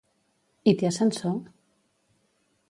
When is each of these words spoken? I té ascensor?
I 0.71 0.73
té 0.79 0.87
ascensor? 0.89 1.37